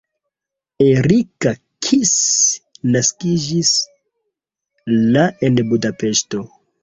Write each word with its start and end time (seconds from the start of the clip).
Erika 0.85 1.51
Kiss 1.87 2.13
naskiĝis 2.95 3.71
la 5.17 5.27
en 5.49 5.63
Budapeŝto. 5.75 6.43